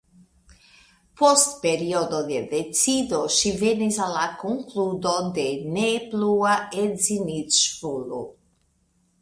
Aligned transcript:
Post 1.19 1.51
periodo 1.65 2.21
de 2.29 2.39
decido 2.53 3.19
ŝi 3.35 3.51
venis 3.61 3.99
al 4.07 4.15
la 4.15 4.23
konkludo 4.45 5.15
de 5.37 5.47
ne 5.77 5.87
plua 6.15 6.57
edziniĝvolo. 6.87 8.25